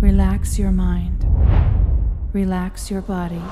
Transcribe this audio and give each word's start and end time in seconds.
Relax 0.00 0.58
your 0.58 0.72
mind. 0.72 1.26
Relax 2.32 2.90
your 2.90 3.02
body. 3.02 3.42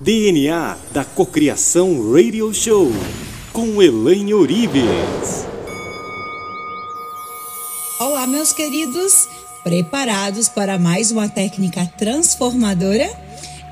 DNA 0.00 0.76
da 0.92 1.04
Cocriação 1.04 2.12
Radio 2.12 2.54
Show 2.54 2.92
com 3.52 3.82
Elaine 3.82 4.34
Orives. 4.34 5.44
Olá, 7.98 8.24
meus 8.28 8.52
queridos, 8.52 9.28
preparados 9.64 10.48
para 10.48 10.78
mais 10.78 11.10
uma 11.10 11.28
técnica 11.28 11.84
transformadora? 11.98 13.10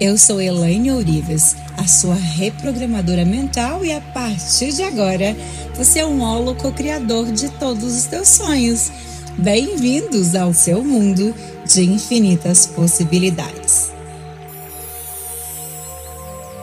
Eu 0.01 0.19
sou 0.19 0.41
Elaine 0.41 0.91
Ourives, 0.91 1.55
a 1.77 1.87
sua 1.87 2.17
reprogramadora 2.17 3.25
mental, 3.25 3.85
e 3.85 3.93
a 3.93 4.01
partir 4.01 4.73
de 4.73 4.83
agora 4.83 5.37
você 5.77 6.01
é 6.01 6.05
um 6.05 6.21
holo 6.21 6.57
co-criador 6.57 7.31
de 7.31 7.49
todos 7.49 7.97
os 7.97 8.07
teus 8.07 8.27
sonhos. 8.27 8.91
Bem-vindos 9.39 10.37
ao 10.37 10.55
seu 10.55 10.85
mundo 10.85 11.35
de 11.67 11.83
infinitas 11.83 12.69
possibilidades. 12.69 13.91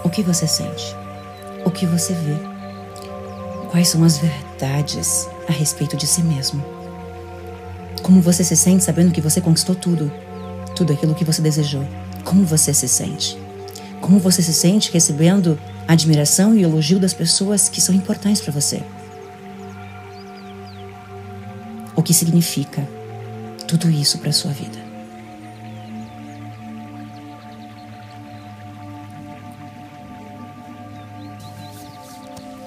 O 0.06 0.10
que 0.10 0.24
você 0.24 0.48
sente? 0.48 0.96
O 1.66 1.70
que 1.70 1.86
você 1.86 2.14
vê? 2.14 2.34
Quais 3.70 3.90
são 3.90 4.06
as 4.06 4.18
verdades 4.18 5.28
a 5.50 5.52
respeito 5.52 5.98
de 5.98 6.08
si 6.08 6.24
mesmo? 6.24 6.64
Como 8.02 8.22
você 8.22 8.42
se 8.42 8.56
sente 8.56 8.86
sabendo 8.86 9.12
que 9.12 9.20
você 9.20 9.42
conquistou 9.42 9.76
tudo? 9.76 10.10
Tudo 10.74 10.94
aquilo 10.94 11.14
que 11.14 11.26
você 11.26 11.42
desejou. 11.42 11.86
Como 12.24 12.46
você 12.46 12.74
se 12.74 12.88
sente? 12.88 13.38
Como 14.00 14.18
você 14.18 14.42
se 14.42 14.54
sente 14.54 14.94
recebendo 14.94 15.60
admiração 15.86 16.56
e 16.56 16.64
elogio 16.64 17.00
das 17.00 17.14
pessoas 17.14 17.68
que 17.68 17.82
são 17.82 17.94
importantes 17.94 18.42
para 18.42 18.54
você? 18.54 18.82
O 21.96 22.02
que 22.04 22.14
significa 22.14 22.88
tudo 23.68 23.90
isso 23.90 24.18
para 24.20 24.32
sua 24.32 24.52
vida? 24.52 24.80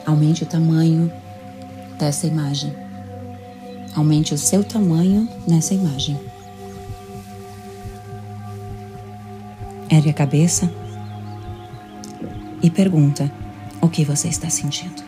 Aumente 0.07 0.43
o 0.43 0.47
tamanho 0.47 1.11
dessa 1.99 2.27
imagem. 2.27 2.75
Aumente 3.95 4.35
o 4.35 4.39
seu 4.39 4.63
tamanho 4.63 5.29
nessa 5.47 5.73
imagem. 5.73 6.21
Ergue 9.89 10.11
a 10.11 10.15
cabeça 10.15 10.71
e 12.63 12.71
pergunta 12.71 13.31
o 13.81 13.89
que 13.89 14.05
você 14.05 14.29
está 14.29 14.51
sentindo. 14.51 15.04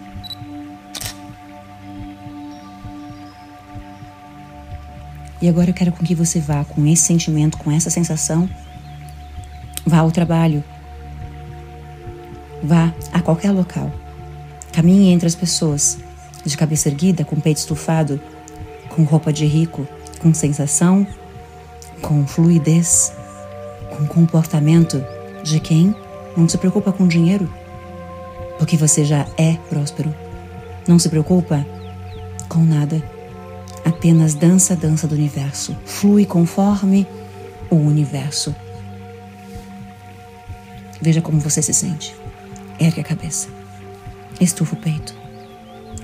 E 5.41 5.49
agora 5.49 5.71
eu 5.71 5.75
quero 5.75 5.93
com 5.93 6.05
que 6.05 6.15
você 6.15 6.41
vá 6.41 6.65
com 6.65 6.87
esse 6.87 7.03
sentimento, 7.03 7.59
com 7.59 7.71
essa 7.71 7.91
sensação, 7.91 8.49
vá 9.87 9.99
ao 9.99 10.11
trabalho, 10.11 10.65
vá 12.63 12.93
a 13.13 13.21
qualquer 13.21 13.53
local, 13.53 13.93
caminhe 14.73 15.13
entre 15.13 15.27
as 15.27 15.35
pessoas, 15.35 15.99
de 16.45 16.57
cabeça 16.57 16.89
erguida, 16.89 17.25
com 17.25 17.41
peito 17.41 17.59
estufado, 17.59 18.21
com 18.89 19.03
roupa 19.03 19.33
de 19.33 19.45
rico, 19.47 19.87
com 20.21 20.33
sensação, 20.33 21.07
com 22.01 22.27
fluidez, 22.27 23.13
com 23.97 24.07
comportamento 24.07 25.05
de 25.43 25.61
quem 25.61 25.95
não 26.37 26.49
se 26.49 26.57
preocupa 26.59 26.93
com 26.93 27.07
dinheiro, 27.07 27.53
porque 28.59 28.77
você 28.77 29.05
já 29.05 29.27
é 29.37 29.55
próspero. 29.69 30.15
Não 30.87 30.99
se 30.99 31.09
preocupa 31.09 31.67
com 32.49 32.61
nada. 32.61 33.16
Apenas 33.87 34.35
dança 34.35 34.75
a 34.75 34.77
dança 34.77 35.07
do 35.07 35.15
universo. 35.15 35.77
Flui 35.87 36.27
conforme 36.27 37.07
o 37.71 37.77
universo. 37.77 38.55
Veja 41.01 41.23
como 41.23 41.39
você 41.39 41.63
se 41.63 41.73
sente. 41.73 42.15
Ergue 42.79 43.01
a 43.01 43.05
cabeça. 43.05 43.49
Estufa 44.41 44.75
o 44.75 44.79
peito. 44.79 45.15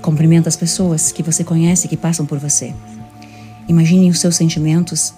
Cumprimenta 0.01 0.47
as 0.47 0.55
pessoas 0.55 1.11
que 1.11 1.21
você 1.21 1.43
conhece 1.43 1.87
que 1.89 1.97
passam 1.97 2.25
por 2.25 2.39
você. 2.39 2.73
Imagine 3.67 4.09
os 4.09 4.19
seus 4.19 4.37
sentimentos 4.37 5.13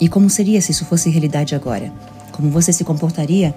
e 0.00 0.08
como 0.08 0.30
seria 0.30 0.62
se 0.62 0.70
isso 0.70 0.84
fosse 0.84 1.10
realidade 1.10 1.54
agora. 1.54 1.92
Como 2.32 2.48
você 2.48 2.72
se 2.72 2.84
comportaria 2.84 3.54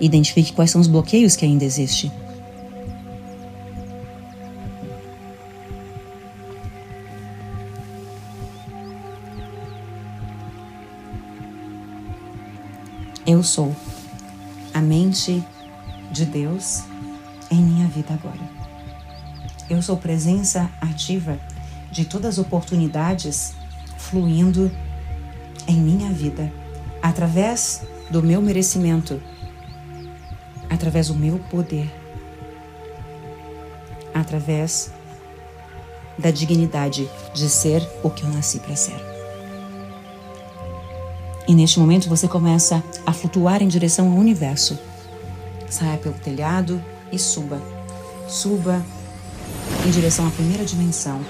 Identifique 0.00 0.52
quais 0.52 0.70
são 0.70 0.80
os 0.80 0.86
bloqueios 0.86 1.36
que 1.36 1.44
ainda 1.44 1.64
existem. 1.64 2.10
Eu 13.26 13.42
sou 13.42 13.74
a 14.72 14.80
mente 14.80 15.42
de 16.10 16.24
Deus 16.26 16.82
em 17.50 17.62
minha 17.62 17.88
vida 17.88 18.14
agora. 18.14 18.40
Eu 19.68 19.80
sou 19.80 19.96
presença 19.96 20.70
ativa 20.80 21.38
de 21.90 22.04
todas 22.04 22.38
as 22.38 22.44
oportunidades 22.44 23.54
fluindo 23.96 24.70
em 25.66 25.76
minha 25.76 26.10
vida 26.12 26.52
através 27.02 27.82
do 28.10 28.22
meu 28.22 28.42
merecimento 28.42 29.20
através 30.68 31.08
do 31.08 31.14
meu 31.14 31.38
poder, 31.38 31.90
através 34.12 34.92
da 36.18 36.30
dignidade 36.30 37.08
de 37.32 37.48
ser 37.48 37.82
o 38.02 38.10
que 38.10 38.22
eu 38.24 38.28
nasci 38.28 38.58
para 38.60 38.76
ser. 38.76 39.13
E 41.46 41.54
neste 41.54 41.78
momento 41.78 42.08
você 42.08 42.26
começa 42.26 42.82
a 43.04 43.12
flutuar 43.12 43.62
em 43.62 43.68
direção 43.68 44.10
ao 44.10 44.16
universo. 44.16 44.78
Saia 45.68 45.98
pelo 45.98 46.14
telhado 46.14 46.82
e 47.12 47.18
suba. 47.18 47.60
Suba 48.26 48.82
em 49.86 49.90
direção 49.90 50.26
à 50.26 50.30
primeira 50.30 50.64
dimensão. 50.64 51.20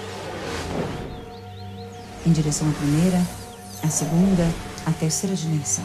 Em 2.25 2.31
direção 2.31 2.69
à 2.69 2.73
primeira, 2.73 3.21
à 3.83 3.89
segunda, 3.89 4.49
à 4.87 4.93
terceira 4.93 5.35
dimensão. 5.35 5.85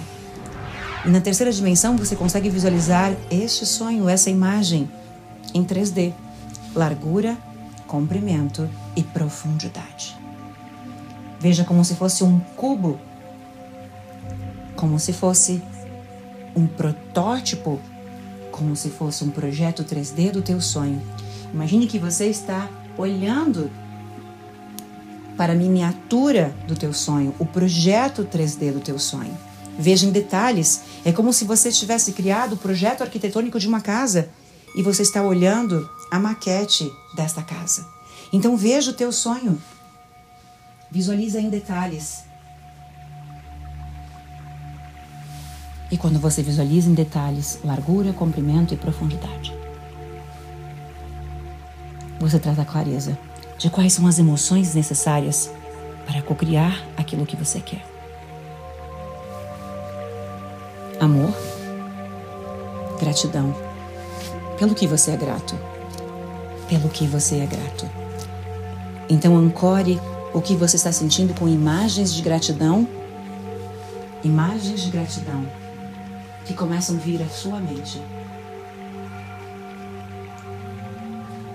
E 1.06 1.10
na 1.10 1.22
terceira 1.22 1.52
dimensão 1.52 1.98
você 1.98 2.16
consegue 2.16 2.50
visualizar 2.50 3.16
este 3.32 3.66
sonho, 3.66 4.08
essa 4.08 4.30
imagem 4.30 4.88
em 5.56 5.64
3D: 5.66 6.14
largura, 6.76 7.36
comprimento 7.88 8.70
e 8.96 9.02
profundidade. 9.02 10.16
Veja 11.40 11.64
como 11.64 11.84
se 11.84 11.96
fosse 11.96 12.24
um 12.24 12.40
cubo, 12.56 13.00
como 14.80 14.98
se 14.98 15.12
fosse 15.12 15.62
um 16.56 16.66
protótipo, 16.66 17.82
como 18.50 18.78
se 18.78 18.90
fosse 18.90 19.26
um 19.26 19.30
projeto 19.30 19.84
3D 19.84 20.32
do 20.32 20.42
teu 20.42 20.62
sonho. 20.62 21.02
Imagine 21.54 21.86
que 21.86 22.00
você 22.00 22.28
está 22.28 22.70
olhando 22.98 23.70
para 25.36 25.52
a 25.52 25.56
miniatura 25.56 26.56
do 26.66 26.78
teu 26.78 26.94
sonho, 26.94 27.36
o 27.38 27.46
projeto 27.46 28.24
3D 28.24 28.72
do 28.72 28.80
teu 28.80 28.98
sonho. 28.98 29.38
Veja 29.78 30.06
em 30.06 30.12
detalhes. 30.12 30.82
É 31.04 31.12
como 31.12 31.34
se 31.34 31.44
você 31.44 31.74
tivesse 31.74 32.14
criado 32.14 32.54
o 32.54 32.58
projeto 32.58 33.02
arquitetônico 33.02 33.60
de 33.60 33.68
uma 33.68 33.82
casa 33.82 34.30
e 34.78 34.82
você 34.82 35.02
está 35.02 35.22
olhando 35.22 35.90
a 36.10 36.18
maquete 36.18 36.90
desta 37.14 37.42
casa. 37.42 37.86
Então 38.32 38.56
veja 38.56 38.92
o 38.92 38.94
teu 38.94 39.12
sonho. 39.12 39.62
Visualiza 40.90 41.42
em 41.42 41.50
detalhes. 41.50 42.29
E 45.92 45.98
quando 45.98 46.20
você 46.20 46.44
visualiza 46.44 46.90
em 46.90 46.94
detalhes 46.94 47.60
largura, 47.64 48.14
comprimento 48.14 48.74
e 48.74 48.78
profundidade, 48.78 49.54
você 52.20 52.38
traz 52.38 52.60
a 52.60 52.66
clareza 52.66 53.18
de 53.58 53.70
quais 53.70 53.94
são 53.94 54.06
as 54.06 54.20
emoções 54.20 54.76
necessárias 54.76 55.52
para 56.06 56.22
cocriar 56.22 56.84
aquilo 56.98 57.26
que 57.26 57.36
você 57.36 57.60
quer. 57.60 57.84
amor, 61.00 61.34
gratidão. 63.00 63.56
Pelo 64.58 64.76
que 64.76 64.86
você 64.86 65.12
é 65.12 65.18
grato. 65.18 65.58
Pelo 66.68 66.90
que 66.90 67.08
você 67.08 67.38
é 67.38 67.46
grato. 67.46 67.90
Então 69.10 69.38
ancore 69.38 70.00
o 70.34 70.42
que 70.42 70.56
você 70.56 70.76
está 70.76 70.92
sentindo 70.92 71.34
com 71.34 71.48
imagens 71.48 72.14
de 72.14 72.22
gratidão. 72.22 72.88
Imagens 74.24 74.82
de 74.82 74.92
gratidão 74.92 75.46
que 76.50 76.56
começam 76.56 76.96
a 76.96 77.00
vir 77.00 77.22
à 77.22 77.30
sua 77.30 77.60
mente. 77.60 78.02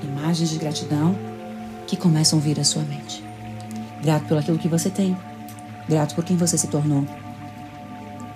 Imagens 0.01 0.51
de 0.51 0.57
gratidão 0.57 1.17
que 1.85 1.97
começam 1.97 2.39
a 2.39 2.43
vir 2.43 2.61
à 2.61 2.65
sua 2.65 2.83
mente. 2.85 3.25
Grato 4.01 4.27
pelo 4.27 4.39
aquilo 4.39 4.57
que 4.57 4.69
você 4.69 4.89
tem. 4.89 5.17
Grato 5.89 6.15
por 6.15 6.23
quem 6.23 6.37
você 6.37 6.57
se 6.57 6.69
tornou 6.69 7.05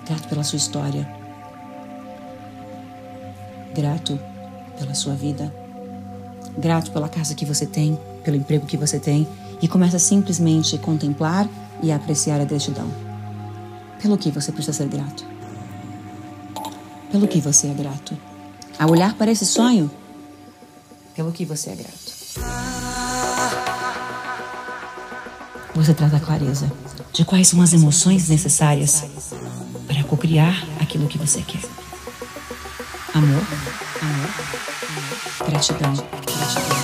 Grato 0.05 0.27
pela 0.27 0.43
sua 0.43 0.57
história. 0.57 1.07
Grato 3.73 4.19
pela 4.77 4.93
sua 4.93 5.13
vida. 5.13 5.53
Grato 6.57 6.91
pela 6.91 7.07
casa 7.07 7.35
que 7.35 7.45
você 7.45 7.65
tem, 7.65 7.97
pelo 8.21 8.35
emprego 8.35 8.65
que 8.65 8.75
você 8.75 8.99
tem. 8.99 9.25
E 9.61 9.67
começa 9.69 9.97
simplesmente 9.97 10.75
a 10.75 10.79
contemplar 10.79 11.47
e 11.81 11.89
a 11.89 11.95
apreciar 11.95 12.41
a 12.41 12.43
gratidão. 12.43 12.91
Pelo 14.01 14.17
que 14.17 14.29
você 14.29 14.51
precisa 14.51 14.73
ser 14.73 14.89
grato? 14.89 15.28
Pelo 17.11 17.27
que 17.27 17.41
você 17.41 17.67
é 17.67 17.73
grato? 17.73 18.17
A 18.77 18.85
olhar 18.85 19.13
para 19.15 19.31
esse 19.31 19.45
sonho, 19.45 19.89
pelo 21.15 21.31
que 21.31 21.43
você 21.43 21.71
é 21.71 21.75
grato? 21.75 22.19
Você 25.75 25.93
traz 25.93 26.13
a 26.13 26.19
clareza 26.19 26.71
de 27.11 27.25
quais 27.25 27.47
são 27.47 27.61
as 27.61 27.73
emoções 27.73 28.29
necessárias 28.29 29.03
para 29.87 30.03
cocriar 30.03 30.63
aquilo 30.79 31.07
que 31.07 31.17
você 31.17 31.41
quer. 31.41 31.61
Amor, 33.13 33.43
amor, 34.01 34.29
gratidão, 35.49 35.93
gratidão. 35.93 36.79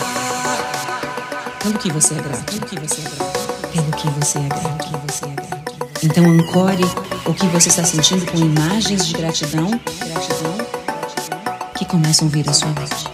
Pelo 1.60 1.80
que 1.80 1.92
você 1.92 2.16
é 2.16 2.22
grato, 2.22 2.45
pelo 2.45 2.66
que 2.66 2.80
você 2.80 3.01
é 3.01 3.04
grato, 3.04 3.69
pelo 3.72 3.92
que 3.92 4.10
você 4.19 4.39
é 4.39 4.48
grato, 4.48 4.75
é. 5.30 6.06
Então 6.06 6.25
ancore 6.25 6.83
o 7.25 7.33
que 7.33 7.48
você 7.48 7.69
está 7.69 7.83
sentindo 7.83 8.25
com 8.31 8.38
imagens 8.38 9.07
de 9.07 9.13
gratidão, 9.13 9.80
que 11.75 11.86
começam 11.86 12.27
a 12.27 12.31
vir 12.31 12.48
à 12.48 12.54
sua 12.54 12.68
mente. 12.69 13.07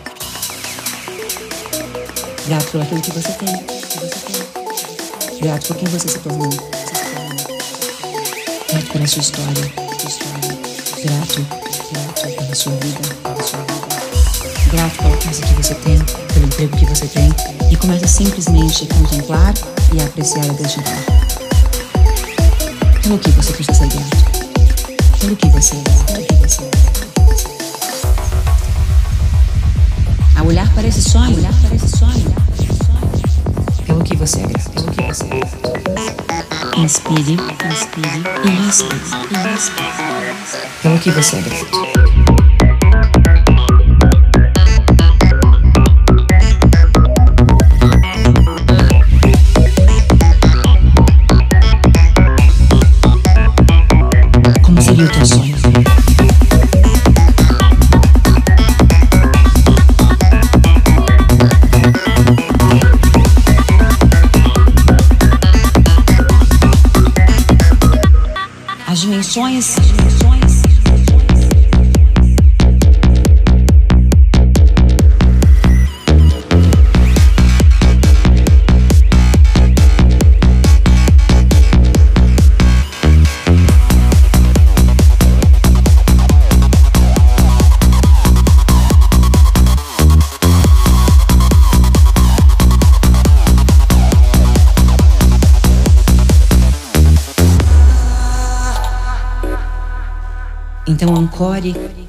Grato 2.48 2.66
por 2.72 2.82
aquilo 2.82 3.02
que 3.02 3.12
você 3.12 3.32
tem. 3.32 3.66
Grato 5.42 5.68
por 5.68 5.78
quem 5.78 5.88
você 5.88 6.08
se 6.10 6.20
tornou. 6.20 6.50
Grato 8.70 8.92
pela 8.92 9.08
sua 9.08 9.22
história. 9.22 9.74
Grato, 11.04 11.48
grato 11.92 12.36
pela 12.36 12.56
sua 12.56 12.74
vida. 12.74 13.00
Grato 14.72 14.98
pela 14.98 15.18
casa 15.18 15.42
que 15.42 15.54
você 15.54 15.76
tem, 15.76 15.98
pelo 16.34 16.46
emprego 16.46 16.78
que 16.78 16.86
você 16.86 17.08
tem. 17.08 17.30
E 17.72 17.78
começa 17.78 18.08
simplesmente 18.08 18.88
a 18.90 18.94
contemplar 18.94 19.54
e 19.94 20.02
a 20.02 20.04
apreciar 20.04 20.44
a 20.44 20.54
gratidão. 20.54 21.31
Pelo 23.04 23.18
que 23.18 23.32
você 23.32 23.52
ser 23.64 23.88
grato. 23.88 24.18
Pelo 25.20 25.36
que 25.36 25.48
você 25.50 25.76
é. 25.76 25.82
A 30.40 30.44
olhar 30.44 30.72
para 30.74 30.88
esse 30.88 31.02
sonho, 31.02 31.38
olhar 31.38 31.54
para 31.62 31.76
esse 31.76 31.98
sonho, 31.98 32.36
pelo 33.86 34.04
que 34.04 34.16
você 34.16 34.42
é 34.42 34.48
grato, 34.48 34.70
pelo 34.72 34.92
que 34.92 35.02
você 35.02 35.24
é 35.24 35.28
grato. 35.28 36.80
Inspire, 36.80 37.38
inspire 37.72 38.24
e 38.46 38.50
respire. 38.66 39.02
Pelo 40.82 41.00
que 41.00 41.12
você 41.12 41.38
é 41.38 41.42
grato. 41.42 42.31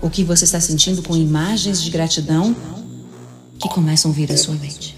O 0.01 0.09
que 0.09 0.25
você 0.25 0.45
está 0.45 0.61
sentindo 0.61 1.03
com 1.03 1.17
imagens 1.17 1.83
de 1.83 1.91
gratidão 1.91 2.55
que 3.59 3.69
começam 3.69 4.11
a 4.11 4.15
vir 4.15 4.31
à 4.33 4.37
sua 4.37 4.55
mente. 4.55 4.97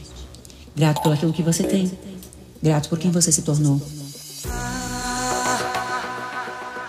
Grato 0.74 1.02
por 1.02 1.12
aquilo 1.12 1.32
que 1.32 1.42
você 1.42 1.62
tem. 1.62 1.92
Grato 2.62 2.88
por 2.88 2.98
quem 2.98 3.10
você 3.10 3.30
se 3.30 3.42
tornou. 3.42 3.80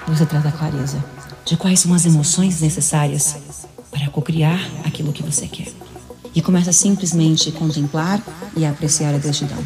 Você 0.08 0.26
traz 0.26 0.46
a 0.46 0.52
clareza 0.52 1.04
de 1.44 1.58
quais 1.58 1.80
são 1.80 1.94
as 1.94 2.06
emoções 2.06 2.62
necessárias 2.62 3.36
para 3.92 4.10
cocriar 4.10 4.60
aquilo 4.86 5.12
que 5.12 5.24
você 5.24 5.48
quer. 5.48 5.68
E 6.34 6.42
começa 6.42 6.72
simplesmente 6.72 7.50
a 7.50 7.52
contemplar 7.52 8.22
e 8.56 8.66
a 8.66 8.72
apreciar 8.72 9.14
a 9.14 9.18
gratidão 9.18 9.64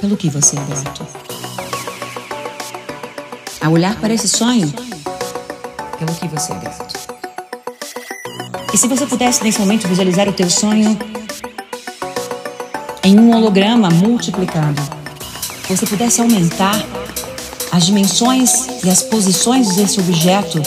pelo 0.00 0.16
que 0.16 0.30
você 0.30 0.56
é 0.56 0.64
grato. 0.64 1.06
A 3.60 3.68
olhar 3.68 3.98
para 4.00 4.14
esse 4.14 4.28
sonho, 4.28 4.72
pelo 5.98 6.14
que 6.14 6.28
você 6.28 6.52
é 6.52 6.58
grato. 6.58 6.97
E 8.78 8.80
se 8.80 8.86
você 8.86 9.06
pudesse 9.06 9.42
nesse 9.42 9.58
momento 9.58 9.88
visualizar 9.88 10.28
o 10.28 10.32
teu 10.32 10.48
sonho 10.48 10.96
em 13.02 13.18
um 13.18 13.34
holograma 13.34 13.90
multiplicado, 13.90 14.80
você 15.68 15.84
pudesse 15.84 16.20
aumentar 16.20 16.80
as 17.72 17.86
dimensões 17.86 18.68
e 18.84 18.88
as 18.88 19.02
posições 19.02 19.74
desse 19.74 19.98
objeto, 19.98 20.62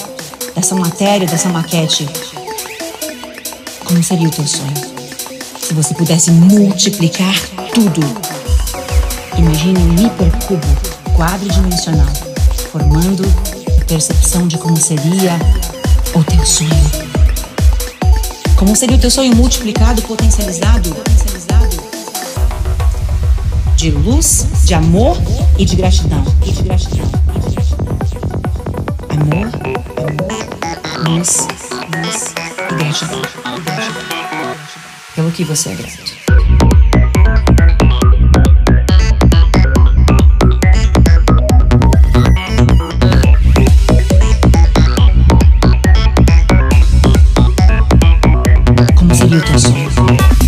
dessa 0.54 0.76
matéria, 0.76 1.26
dessa 1.26 1.48
maquete, 1.48 2.06
como 3.86 4.04
seria 4.04 4.28
o 4.28 4.32
teu 4.32 4.46
sonho? 4.46 4.74
Se 5.62 5.74
você 5.74 5.94
pudesse 5.94 6.32
multiplicar 6.32 7.34
tudo. 7.74 8.02
Imagine 9.38 9.80
um 9.80 10.06
hipercubo 10.06 10.68
quadridimensional, 11.16 12.12
formando 12.74 13.24
a 13.80 13.86
percepção 13.86 14.50
de 14.50 14.58
como 14.58 14.76
seria 14.76 15.40
o 16.14 16.22
teu 16.26 16.46
sonho. 16.46 16.91
Como 18.62 18.76
seria 18.76 18.96
o 18.96 19.00
teu 19.00 19.10
sonho 19.10 19.36
multiplicado, 19.36 20.04
potencializado? 20.04 20.96
De 23.76 23.90
luz, 23.90 24.46
de 24.64 24.76
amor 24.76 25.18
e 25.58 25.66
de 25.66 25.76
gratidão. 25.76 26.24
E 26.46 26.52
de 26.52 26.62
gratidão. 26.62 27.10
Amor, 29.10 29.48
amor, 29.98 31.10
luz, 31.10 31.48
luz 32.04 32.36
e 32.70 32.76
gratidão. 32.76 33.22
Pelo 35.16 35.32
que 35.32 35.44
você 35.44 35.70
é 35.70 35.74
grato. 35.74 36.21
Como 49.32 50.41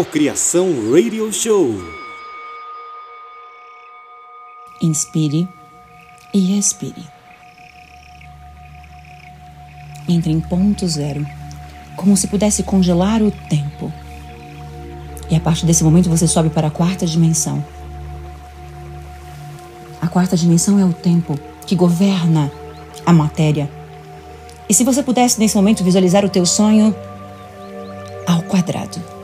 Cocriação 0.00 0.66
Radio 0.90 1.30
Show. 1.30 1.74
Inspire 4.80 5.46
e 6.32 6.58
expire. 6.58 7.04
Entre 10.08 10.32
em 10.32 10.40
ponto 10.40 10.88
zero, 10.88 11.26
como 11.96 12.16
se 12.16 12.28
pudesse 12.28 12.62
congelar 12.62 13.20
o 13.20 13.30
tempo. 13.30 13.92
E 15.28 15.36
a 15.36 15.40
partir 15.40 15.66
desse 15.66 15.84
momento 15.84 16.08
você 16.08 16.26
sobe 16.26 16.48
para 16.48 16.68
a 16.68 16.70
quarta 16.70 17.04
dimensão. 17.04 17.62
A 20.00 20.08
quarta 20.08 20.34
dimensão 20.34 20.78
é 20.78 20.84
o 20.86 20.94
tempo 20.94 21.38
que 21.66 21.76
governa 21.76 22.50
a 23.04 23.12
matéria. 23.12 23.70
E 24.66 24.72
se 24.72 24.82
você 24.82 25.02
pudesse 25.02 25.38
nesse 25.38 25.56
momento 25.56 25.84
visualizar 25.84 26.24
o 26.24 26.30
teu 26.30 26.46
sonho 26.46 26.96
ao 28.26 28.40
quadrado, 28.44 29.19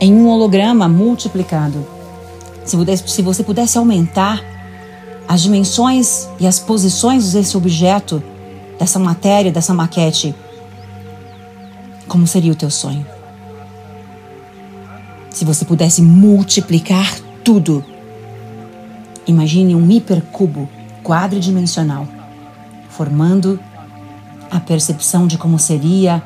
em 0.00 0.14
um 0.14 0.28
holograma 0.28 0.88
multiplicado, 0.88 1.86
se, 2.64 2.76
pudesse, 2.76 3.06
se 3.06 3.22
você 3.22 3.44
pudesse 3.44 3.76
aumentar 3.76 4.42
as 5.28 5.42
dimensões 5.42 6.26
e 6.40 6.46
as 6.46 6.58
posições 6.58 7.32
desse 7.32 7.56
objeto, 7.56 8.22
dessa 8.78 8.98
matéria, 8.98 9.52
dessa 9.52 9.74
maquete, 9.74 10.34
como 12.08 12.26
seria 12.26 12.50
o 12.50 12.56
teu 12.56 12.70
sonho? 12.70 13.06
Se 15.30 15.44
você 15.44 15.64
pudesse 15.64 16.02
multiplicar 16.02 17.14
tudo, 17.44 17.84
imagine 19.26 19.74
um 19.74 19.88
hipercubo 19.90 20.68
quadridimensional, 21.04 22.08
formando 22.88 23.60
a 24.50 24.58
percepção 24.58 25.26
de 25.26 25.38
como 25.38 25.58
seria 25.58 26.22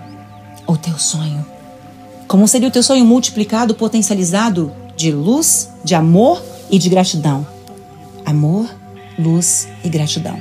o 0.67 0.77
teu 0.77 0.99
sonho. 0.99 1.54
Como 2.27 2.49
seria 2.49 2.69
o 2.69 2.71
teu 2.71 2.83
sonho 2.83 3.05
multiplicado, 3.05 3.75
potencializado 3.75 4.73
de 4.97 5.13
luz, 5.13 5.71
de 5.85 5.95
amor 5.95 6.43
e 6.71 6.79
de 6.79 6.89
gratidão. 6.89 7.47
Amor, 8.25 8.69
luz 9.19 9.69
e 9.83 9.89
gratidão. 9.89 10.39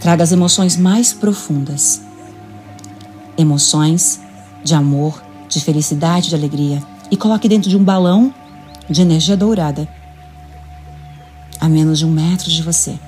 Traga 0.00 0.24
as 0.24 0.32
emoções 0.32 0.76
mais 0.76 1.12
profundas. 1.12 2.00
Emoções 3.36 4.20
de 4.64 4.74
amor, 4.74 5.22
de 5.48 5.60
felicidade, 5.60 6.28
de 6.28 6.34
alegria. 6.34 6.82
E 7.10 7.16
coloque 7.16 7.48
dentro 7.48 7.70
de 7.70 7.76
um 7.76 7.82
balão 7.82 8.34
de 8.88 9.02
energia 9.02 9.36
dourada, 9.36 9.88
a 11.60 11.68
menos 11.68 11.98
de 11.98 12.06
um 12.06 12.10
metro 12.10 12.50
de 12.50 12.62
você. 12.62 12.98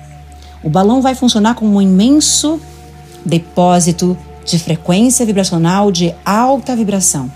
O 0.63 0.69
balão 0.69 1.01
vai 1.01 1.15
funcionar 1.15 1.55
como 1.55 1.75
um 1.75 1.81
imenso 1.81 2.59
depósito 3.25 4.17
de 4.45 4.57
frequência 4.59 5.25
vibracional 5.25 5.91
de 5.91 6.13
alta 6.25 6.75
vibração. 6.75 7.31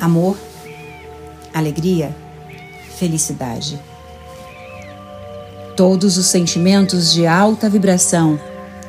Amor, 0.00 0.36
alegria, 1.54 2.14
felicidade. 2.96 3.78
Todos 5.76 6.16
os 6.16 6.26
sentimentos 6.26 7.12
de 7.12 7.26
alta 7.26 7.68
vibração 7.68 8.38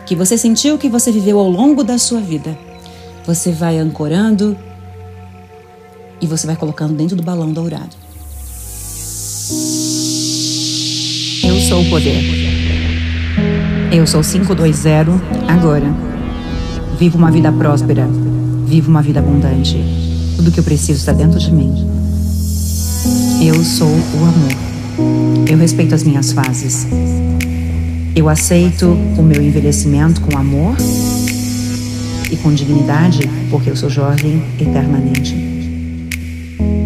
que 0.05 0.15
você 0.15 0.37
sentiu 0.37 0.77
que 0.77 0.89
você 0.89 1.11
viveu 1.11 1.39
ao 1.39 1.49
longo 1.49 1.83
da 1.83 1.97
sua 1.97 2.19
vida, 2.19 2.57
você 3.25 3.51
vai 3.51 3.77
ancorando 3.77 4.57
e 6.19 6.27
você 6.27 6.45
vai 6.45 6.55
colocando 6.55 6.93
dentro 6.93 7.15
do 7.15 7.23
balão 7.23 7.51
dourado. 7.51 7.95
Eu 11.43 11.59
sou 11.61 11.81
o 11.81 11.89
poder. 11.89 12.42
Eu 13.93 14.07
sou 14.07 14.23
520 14.23 15.21
agora. 15.47 15.85
Vivo 16.97 17.15
uma 17.15 17.29
vida 17.29 17.51
próspera. 17.51 18.09
Vivo 18.65 18.89
uma 18.89 19.03
vida 19.03 19.19
abundante. 19.19 19.77
Tudo 20.35 20.51
que 20.51 20.59
eu 20.59 20.63
preciso 20.63 20.97
está 20.97 21.13
dentro 21.13 21.37
de 21.37 21.51
mim. 21.51 21.71
Eu 23.39 23.63
sou 23.63 23.87
o 23.87 24.17
amor. 24.17 25.47
Eu 25.47 25.59
respeito 25.59 25.93
as 25.93 26.03
minhas 26.03 26.31
fases. 26.31 26.87
Eu 28.15 28.27
aceito 28.27 28.87
o 29.15 29.21
meu 29.21 29.39
envelhecimento 29.39 30.21
com 30.21 30.35
amor 30.39 30.75
e 32.31 32.35
com 32.37 32.51
dignidade, 32.51 33.29
porque 33.51 33.69
eu 33.69 33.75
sou 33.75 33.91
jovem 33.91 34.41
eternamente. 34.59 35.37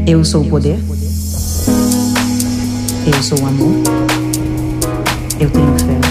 Eu 0.06 0.26
sou 0.26 0.42
o 0.44 0.50
poder. 0.50 0.78
Eu 3.06 3.24
sou 3.24 3.40
o 3.40 3.46
amor. 3.46 3.76
Eu 5.40 5.50
tenho 5.50 5.80
fé. 5.80 6.07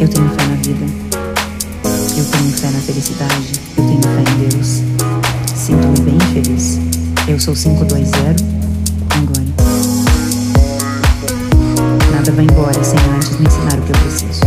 Eu 0.00 0.08
tenho 0.08 0.30
fé 0.30 0.46
na 0.46 0.54
vida. 0.54 0.86
Eu 2.16 2.24
tenho 2.24 2.52
fé 2.56 2.70
na 2.70 2.78
felicidade. 2.78 3.52
Eu 3.76 3.84
tenho 3.84 4.00
fé 4.00 4.32
em 4.32 4.48
Deus. 4.48 4.80
Sinto-me 5.54 6.00
bem 6.00 6.18
feliz. 6.32 6.78
Eu 7.28 7.38
sou 7.38 7.54
520 7.54 8.08
agora. 9.10 9.44
Nada 12.10 12.32
vai 12.32 12.46
embora 12.46 12.82
sem 12.82 12.98
antes 13.14 13.38
me 13.38 13.46
ensinar 13.46 13.78
o 13.78 13.82
que 13.82 13.92
eu 13.92 13.96
preciso. 13.98 14.40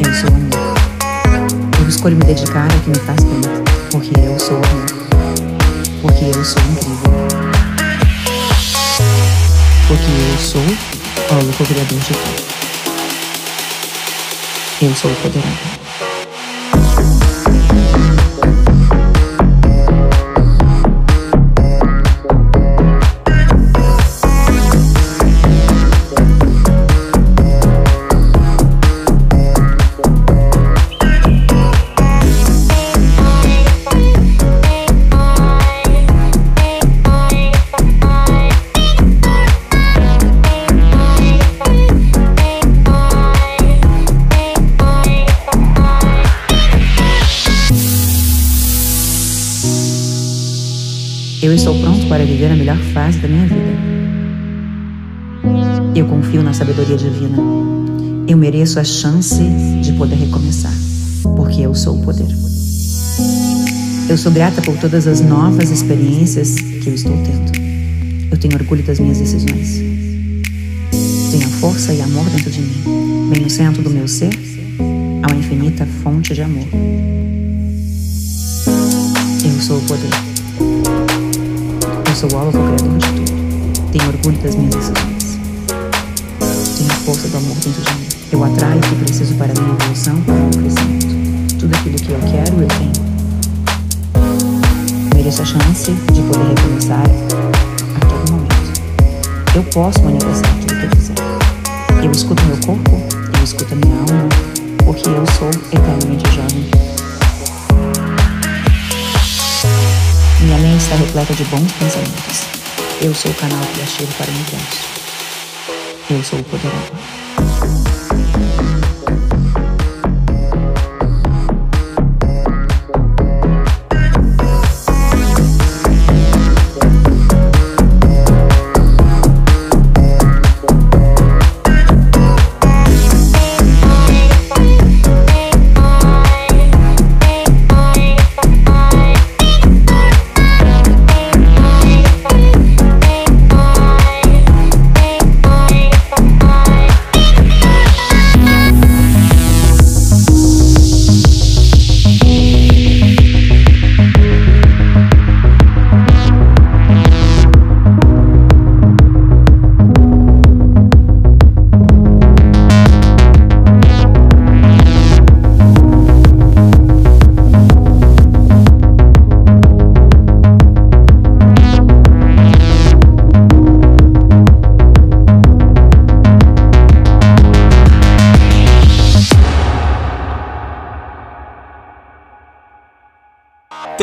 Eu 0.00 0.14
sou 0.14 0.28
amor. 0.30 1.82
Eu 1.82 1.88
escolho 1.90 2.16
me 2.16 2.24
dedicar 2.24 2.72
ao 2.72 2.80
que 2.80 2.88
me 2.88 2.96
faz 2.96 3.22
bem, 3.22 3.42
porque 3.90 4.18
eu 4.18 4.40
sou 4.40 4.56
amor. 4.56 4.86
Porque 6.00 6.24
eu 6.24 6.42
sou 6.42 6.62
incrível. 6.62 7.12
Porque 9.86 10.10
eu 10.32 10.38
sou 10.38 10.62
o 10.62 11.42
único 11.44 11.64
criador 11.66 11.98
de 11.98 12.06
tudo. 12.06 12.51
Eu 14.82 14.92
sou 14.96 15.12
o 15.12 15.14
poderoso. 15.14 15.81
Para 52.12 52.26
viver 52.26 52.52
a 52.52 52.54
melhor 52.54 52.76
fase 52.92 53.18
da 53.20 53.26
minha 53.26 53.46
vida. 53.46 53.72
Eu 55.96 56.06
confio 56.06 56.42
na 56.42 56.52
sabedoria 56.52 56.98
divina. 56.98 57.38
Eu 58.28 58.36
mereço 58.36 58.78
a 58.78 58.84
chance 58.84 59.42
de 59.80 59.94
poder 59.94 60.16
recomeçar, 60.16 60.74
porque 61.34 61.62
eu 61.62 61.74
sou 61.74 61.98
o 61.98 62.02
poder. 62.02 62.28
Eu 64.10 64.18
sou 64.18 64.30
grata 64.30 64.60
por 64.60 64.76
todas 64.76 65.06
as 65.06 65.22
novas 65.22 65.70
experiências 65.70 66.54
que 66.54 66.86
eu 66.86 66.94
estou 66.94 67.16
tendo. 67.24 67.50
Eu 68.30 68.36
tenho 68.36 68.56
orgulho 68.56 68.82
das 68.82 69.00
minhas 69.00 69.16
decisões. 69.16 69.80
Tenho 71.30 71.48
força 71.60 71.94
e 71.94 72.02
amor 72.02 72.26
dentro 72.26 72.50
de 72.50 72.60
mim. 72.60 73.30
Bem 73.30 73.40
no 73.40 73.48
centro 73.48 73.82
do 73.82 73.88
meu 73.88 74.06
ser, 74.06 74.38
há 75.22 75.32
uma 75.32 75.40
infinita 75.40 75.86
fonte 76.04 76.34
de 76.34 76.42
amor. 76.42 76.68
Eu 79.46 79.62
sou 79.62 79.78
o 79.78 79.82
poder. 79.84 80.31
Eu 82.12 82.16
sou 82.16 82.30
o 82.30 82.36
alvo 82.36 82.52
criador 82.52 82.98
de 82.98 83.06
tudo. 83.06 83.90
Tenho 83.90 84.08
orgulho 84.08 84.36
das 84.42 84.54
minhas 84.54 84.74
decisões. 84.74 85.38
Tenho 86.76 86.92
a 86.92 86.94
força 87.06 87.26
do 87.28 87.38
amor 87.38 87.54
dentro 87.54 87.82
de 87.82 87.94
mim. 87.94 88.06
Eu 88.30 88.44
atraio 88.44 88.76
o 88.76 88.80
que 88.82 88.94
preciso 88.96 89.34
para 89.36 89.50
a 89.50 89.54
minha 89.58 89.74
evolução, 89.74 90.16
o 90.16 90.18
meu 90.18 90.50
crescimento. 90.50 91.58
Tudo 91.58 91.74
aquilo 91.74 91.96
que 91.96 92.10
eu 92.10 92.20
quero, 92.30 92.60
eu 92.60 92.68
tenho. 92.68 92.92
Mereço 95.14 95.40
a 95.40 95.44
chance 95.46 95.90
de 95.90 96.20
poder 96.20 96.48
recomeçar 96.48 97.00
a 97.00 98.06
todo 98.06 98.32
momento. 98.32 98.80
Eu 99.54 99.62
posso 99.72 100.02
manifestar 100.02 100.50
tudo 100.60 100.66
que 100.66 100.84
eu 100.84 100.90
quiser. 100.90 101.14
Eu 102.04 102.12
escuto 102.12 102.42
meu 102.44 102.58
corpo, 102.58 103.00
eu 103.38 103.42
escuto 103.42 103.72
a 103.72 103.76
minha 103.76 103.96
alma, 103.96 104.28
porque 104.84 105.08
eu 105.08 105.24
sou 105.38 105.48
eternamente 105.72 106.30
jovem. 106.30 106.91
Minha 110.42 110.58
mente 110.58 110.82
está 110.82 110.96
repleta 110.96 111.34
de 111.34 111.44
bons 111.44 111.70
pensamentos. 111.72 112.42
Eu 113.00 113.14
sou 113.14 113.30
o 113.30 113.34
canal 113.34 113.60
criativo 113.74 114.12
para 114.14 114.26
o 114.26 114.34
universo. 114.34 114.78
Eu 116.10 116.22
sou 116.24 116.40
o 116.40 116.44
poderoso. 116.44 117.51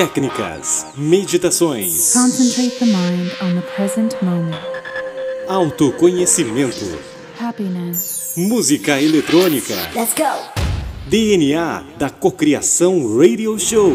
Técnicas, 0.04 0.86
meditações, 0.96 2.14
Concentrate 2.14 2.70
the 2.80 2.86
mind 2.86 3.32
on 3.42 3.60
the 3.60 3.68
present 3.76 4.16
moment. 4.22 4.56
autoconhecimento, 5.46 6.86
Happiness. 7.38 8.32
música 8.38 9.02
eletrônica. 9.02 9.74
Let's 9.94 10.14
go. 10.14 10.64
DNA 11.10 11.84
da 11.98 12.10
Cocriação 12.10 13.18
Radio 13.18 13.60
Show. 13.60 13.92